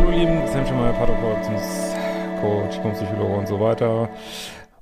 Menschen, 0.00 0.78
mein 0.78 0.94
Paartherapeutionscoach, 0.94 2.94
Psychologe 2.94 3.34
und 3.34 3.46
so 3.46 3.60
weiter. 3.60 4.08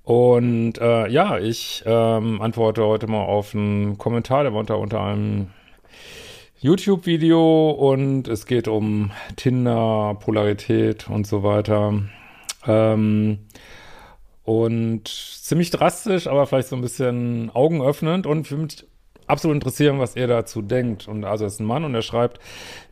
Und 0.05 0.79
äh, 0.79 1.09
ja, 1.09 1.39
ich 1.39 1.83
ähm, 1.85 2.41
antworte 2.41 2.85
heute 2.85 3.09
mal 3.09 3.25
auf 3.25 3.55
einen 3.55 3.99
Kommentar, 3.99 4.45
der 4.45 4.53
war 4.53 4.61
unter, 4.61 4.79
unter 4.79 5.03
einem 5.03 5.49
YouTube-Video 6.61 7.71
und 7.71 8.29
es 8.29 8.47
geht 8.47 8.69
um 8.69 9.11
Tinder, 9.37 10.17
Polarität 10.21 11.09
und 11.09 11.27
so 11.27 11.43
weiter. 11.43 12.03
Ähm, 12.67 13.39
und 14.45 15.09
ziemlich 15.09 15.71
drastisch, 15.71 16.27
aber 16.27 16.47
vielleicht 16.47 16.69
so 16.69 16.77
ein 16.77 16.83
bisschen 16.83 17.51
augenöffnend 17.53 18.27
und 18.27 18.47
für 18.47 18.57
mich 18.57 18.87
absolut 19.31 19.55
interessieren, 19.55 19.99
was 19.99 20.17
ihr 20.17 20.27
dazu 20.27 20.63
denkt. 20.63 21.09
Und 21.09 21.25
also 21.25 21.47
ist 21.47 21.61
ein 21.61 21.67
Mann 21.67 21.85
und 21.85 21.95
er 21.95 22.03
schreibt, 22.03 22.41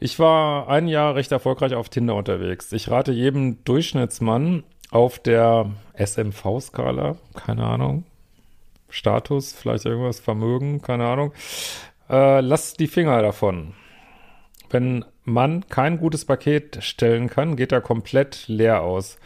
ich 0.01 0.19
war 0.19 0.69
ein 0.69 0.89
Jahr 0.89 1.15
recht 1.15 1.33
erfolgreich 1.33 1.75
auf 1.75 1.89
Tinder 1.89 2.15
unterwegs. 2.15 2.73
Ich 2.73 2.91
rate 2.91 3.13
jedem 3.13 3.65
Durchschnittsmann 3.65 4.65
auf 4.91 5.19
der 5.19 5.71
SMV-Skala, 5.95 7.17
keine 7.35 7.65
Ahnung, 7.65 8.05
Status, 8.89 9.53
vielleicht 9.53 9.85
irgendwas, 9.85 10.21
Vermögen, 10.21 10.81
keine 10.81 11.07
Ahnung, 11.07 11.33
äh, 12.09 12.41
lasst 12.41 12.81
die 12.81 12.87
Finger 12.87 13.21
davon. 13.21 13.75
Wenn 14.71 15.05
man 15.25 15.67
kein 15.69 15.99
gutes 15.99 16.25
Paket 16.25 16.79
stellen 16.83 17.29
kann, 17.29 17.57
geht 17.57 17.73
er 17.73 17.81
komplett 17.81 18.49
leer 18.49 18.83
aus. 18.83 19.19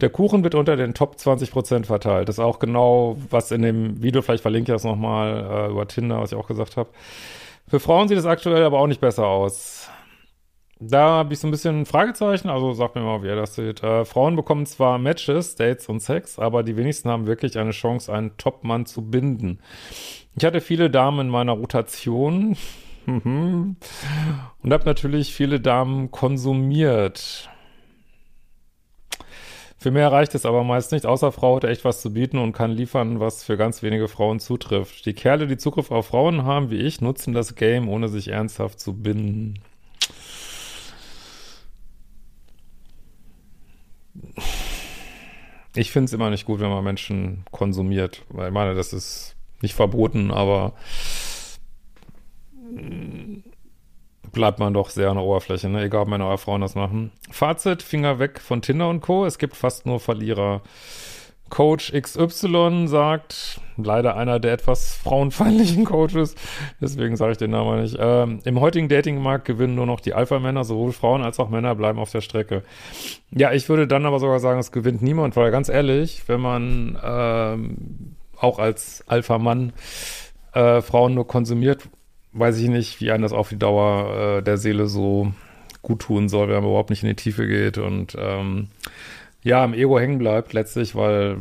Der 0.00 0.10
Kuchen 0.10 0.44
wird 0.44 0.54
unter 0.54 0.76
den 0.76 0.92
Top 0.92 1.16
20% 1.16 1.84
verteilt. 1.84 2.28
Das 2.28 2.36
ist 2.36 2.44
auch 2.44 2.58
genau, 2.58 3.16
was 3.30 3.50
in 3.50 3.62
dem 3.62 4.02
Video, 4.02 4.20
vielleicht 4.20 4.42
verlinke 4.42 4.72
ich 4.72 4.74
das 4.74 4.84
nochmal 4.84 5.68
äh, 5.68 5.70
über 5.70 5.88
Tinder, 5.88 6.20
was 6.20 6.32
ich 6.32 6.38
auch 6.38 6.48
gesagt 6.48 6.76
habe. 6.76 6.90
Für 7.66 7.80
Frauen 7.80 8.06
sieht 8.06 8.18
es 8.18 8.26
aktuell 8.26 8.62
aber 8.62 8.78
auch 8.78 8.86
nicht 8.86 9.00
besser 9.00 9.26
aus. 9.26 9.88
Da 10.78 11.08
habe 11.08 11.32
ich 11.32 11.40
so 11.40 11.48
ein 11.48 11.50
bisschen 11.50 11.86
Fragezeichen, 11.86 12.50
also 12.50 12.74
sagt 12.74 12.96
mir 12.96 13.00
mal, 13.00 13.22
wie 13.22 13.28
ihr 13.28 13.36
das 13.36 13.54
seht. 13.54 13.82
Äh, 13.82 14.04
Frauen 14.04 14.36
bekommen 14.36 14.66
zwar 14.66 14.98
Matches, 14.98 15.56
Dates 15.56 15.88
und 15.88 16.00
Sex, 16.00 16.38
aber 16.38 16.62
die 16.62 16.76
wenigsten 16.76 17.08
haben 17.08 17.26
wirklich 17.26 17.58
eine 17.58 17.70
Chance, 17.70 18.12
einen 18.12 18.36
Top-Mann 18.36 18.84
zu 18.84 19.00
binden. 19.00 19.60
Ich 20.36 20.44
hatte 20.44 20.60
viele 20.60 20.90
Damen 20.90 21.20
in 21.20 21.28
meiner 21.30 21.52
Rotation 21.52 22.58
und 23.06 23.78
habe 24.64 24.84
natürlich 24.84 25.32
viele 25.32 25.60
Damen 25.60 26.10
konsumiert. 26.10 27.48
Für 29.86 29.92
mehr 29.92 30.10
reicht 30.10 30.34
es 30.34 30.44
aber 30.44 30.64
meist 30.64 30.90
nicht, 30.90 31.06
außer 31.06 31.30
Frau 31.30 31.54
hat 31.54 31.62
echt 31.62 31.84
was 31.84 32.00
zu 32.00 32.12
bieten 32.12 32.38
und 32.38 32.52
kann 32.52 32.72
liefern, 32.72 33.20
was 33.20 33.44
für 33.44 33.56
ganz 33.56 33.84
wenige 33.84 34.08
Frauen 34.08 34.40
zutrifft. 34.40 35.06
Die 35.06 35.12
Kerle, 35.12 35.46
die 35.46 35.58
Zugriff 35.58 35.92
auf 35.92 36.08
Frauen 36.08 36.42
haben, 36.42 36.72
wie 36.72 36.78
ich, 36.78 37.00
nutzen 37.00 37.32
das 37.32 37.54
Game, 37.54 37.88
ohne 37.88 38.08
sich 38.08 38.26
ernsthaft 38.26 38.80
zu 38.80 38.94
binden. 38.94 39.60
Ich 45.76 45.92
finde 45.92 46.06
es 46.06 46.12
immer 46.12 46.30
nicht 46.30 46.46
gut, 46.46 46.58
wenn 46.58 46.70
man 46.70 46.82
Menschen 46.82 47.44
konsumiert, 47.52 48.24
weil 48.28 48.48
ich 48.48 48.54
meine, 48.54 48.74
das 48.74 48.92
ist 48.92 49.36
nicht 49.62 49.74
verboten, 49.74 50.32
aber 50.32 50.72
bleibt 54.36 54.60
man 54.60 54.74
doch 54.74 54.90
sehr 54.90 55.10
an 55.10 55.16
der 55.16 55.24
Oberfläche, 55.24 55.68
ne? 55.68 55.82
egal 55.82 56.02
ob 56.02 56.08
Männer 56.08 56.28
oder 56.28 56.38
Frauen 56.38 56.60
das 56.60 56.76
machen. 56.76 57.10
Fazit, 57.30 57.82
Finger 57.82 58.20
weg 58.20 58.38
von 58.38 58.62
Tinder 58.62 58.88
und 58.88 59.00
Co. 59.00 59.24
Es 59.24 59.38
gibt 59.38 59.56
fast 59.56 59.86
nur 59.86 59.98
Verlierer. 59.98 60.60
Coach 61.48 61.92
XY 61.92 62.86
sagt, 62.86 63.60
leider 63.76 64.16
einer 64.16 64.40
der 64.40 64.52
etwas 64.52 64.94
frauenfeindlichen 64.96 65.84
Coaches, 65.86 66.34
deswegen 66.80 67.16
sage 67.16 67.32
ich 67.32 67.38
den 67.38 67.52
Namen 67.52 67.82
nicht, 67.82 67.96
ähm, 68.00 68.40
im 68.44 68.60
heutigen 68.60 68.88
Datingmarkt 68.88 69.44
gewinnen 69.44 69.76
nur 69.76 69.86
noch 69.86 70.00
die 70.00 70.12
Alpha-Männer, 70.12 70.64
sowohl 70.64 70.92
Frauen 70.92 71.22
als 71.22 71.38
auch 71.38 71.48
Männer 71.48 71.74
bleiben 71.76 72.00
auf 72.00 72.10
der 72.10 72.20
Strecke. 72.20 72.62
Ja, 73.30 73.52
ich 73.52 73.68
würde 73.68 73.86
dann 73.86 74.06
aber 74.06 74.18
sogar 74.18 74.40
sagen, 74.40 74.58
es 74.58 74.72
gewinnt 74.72 75.02
niemand, 75.02 75.36
weil 75.36 75.52
ganz 75.52 75.68
ehrlich, 75.68 76.24
wenn 76.26 76.40
man 76.40 76.98
ähm, 77.02 78.16
auch 78.36 78.58
als 78.58 79.04
Alpha-Mann 79.06 79.72
äh, 80.52 80.82
Frauen 80.82 81.14
nur 81.14 81.28
konsumiert, 81.28 81.88
weiß 82.38 82.58
ich 82.58 82.68
nicht, 82.68 83.00
wie 83.00 83.10
einem 83.10 83.22
das 83.22 83.32
auf 83.32 83.48
die 83.48 83.58
Dauer 83.58 84.38
äh, 84.38 84.42
der 84.42 84.58
Seele 84.58 84.86
so 84.86 85.32
gut 85.82 86.00
tun 86.00 86.28
soll, 86.28 86.48
wenn 86.48 86.56
man 86.56 86.64
überhaupt 86.64 86.90
nicht 86.90 87.02
in 87.02 87.08
die 87.08 87.14
Tiefe 87.14 87.46
geht 87.46 87.78
und 87.78 88.16
ähm, 88.18 88.68
ja, 89.42 89.64
im 89.64 89.74
Ego 89.74 89.98
hängen 89.98 90.18
bleibt 90.18 90.52
letztlich, 90.52 90.96
weil 90.96 91.38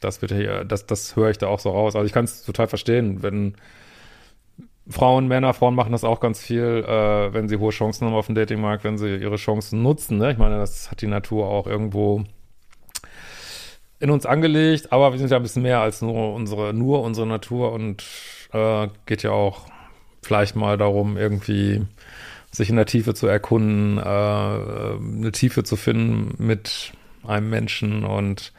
das 0.00 0.20
wird 0.20 0.32
hier, 0.32 0.64
das, 0.64 0.86
das 0.86 1.14
höre 1.16 1.30
ich 1.30 1.38
da 1.38 1.46
auch 1.46 1.60
so 1.60 1.70
raus. 1.70 1.94
Also 1.94 2.06
ich 2.06 2.12
kann 2.12 2.24
es 2.24 2.44
total 2.44 2.66
verstehen, 2.66 3.22
wenn 3.22 3.54
Frauen, 4.88 5.28
Männer, 5.28 5.54
Frauen 5.54 5.74
machen 5.74 5.92
das 5.92 6.04
auch 6.04 6.18
ganz 6.18 6.40
viel, 6.40 6.84
äh, 6.86 7.32
wenn 7.32 7.48
sie 7.48 7.58
hohe 7.58 7.70
Chancen 7.70 8.06
haben 8.06 8.14
auf 8.14 8.26
dem 8.26 8.34
Datingmarkt, 8.34 8.84
wenn 8.84 8.98
sie 8.98 9.16
ihre 9.16 9.36
Chancen 9.36 9.82
nutzen. 9.82 10.18
Ne? 10.18 10.32
Ich 10.32 10.38
meine, 10.38 10.56
das 10.56 10.90
hat 10.90 11.02
die 11.02 11.06
Natur 11.06 11.46
auch 11.46 11.66
irgendwo 11.66 12.24
in 14.00 14.10
uns 14.10 14.26
angelegt, 14.26 14.92
aber 14.92 15.12
wir 15.12 15.18
sind 15.18 15.30
ja 15.30 15.36
ein 15.36 15.42
bisschen 15.42 15.62
mehr 15.62 15.80
als 15.80 16.02
nur 16.02 16.34
unsere, 16.34 16.72
nur 16.72 17.02
unsere 17.02 17.26
Natur 17.26 17.72
und 17.72 18.04
äh, 18.52 18.88
geht 19.06 19.22
ja 19.22 19.30
auch 19.30 19.66
vielleicht 20.22 20.56
mal 20.56 20.76
darum, 20.76 21.16
irgendwie 21.16 21.82
sich 22.50 22.70
in 22.70 22.76
der 22.76 22.86
Tiefe 22.86 23.14
zu 23.14 23.26
erkunden, 23.26 23.98
äh, 23.98 24.00
eine 24.00 25.32
Tiefe 25.32 25.64
zu 25.64 25.76
finden 25.76 26.34
mit 26.38 26.92
einem 27.26 27.50
Menschen 27.50 28.04
und 28.04 28.52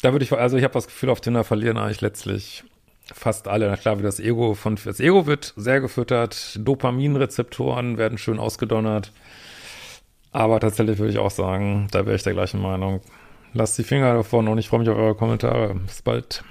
da 0.00 0.12
würde 0.12 0.24
ich, 0.24 0.32
also 0.32 0.56
ich 0.56 0.64
habe 0.64 0.74
das 0.74 0.86
Gefühl, 0.86 1.10
auf 1.10 1.20
Tinder 1.20 1.44
verlieren 1.44 1.76
eigentlich 1.76 2.00
letztlich 2.00 2.64
fast 3.12 3.48
alle. 3.48 3.68
Na 3.68 3.76
klar, 3.76 3.98
wie 3.98 4.02
das 4.02 4.20
Ego 4.20 4.54
von, 4.54 4.78
das 4.82 5.00
Ego 5.00 5.26
wird 5.26 5.54
sehr 5.56 5.80
gefüttert, 5.80 6.58
Dopaminrezeptoren 6.62 7.98
werden 7.98 8.18
schön 8.18 8.38
ausgedonnert, 8.38 9.12
aber 10.30 10.60
tatsächlich 10.60 10.98
würde 10.98 11.12
ich 11.12 11.18
auch 11.18 11.30
sagen, 11.30 11.88
da 11.90 12.06
wäre 12.06 12.16
ich 12.16 12.22
der 12.22 12.34
gleichen 12.34 12.60
Meinung. 12.60 13.00
Lasst 13.54 13.78
die 13.78 13.84
Finger 13.84 14.14
davon 14.14 14.46
und 14.46 14.58
ich 14.58 14.68
freue 14.68 14.80
mich 14.80 14.88
auf 14.88 14.98
eure 14.98 15.14
Kommentare. 15.14 15.74
Bis 15.74 16.02
bald. 16.02 16.44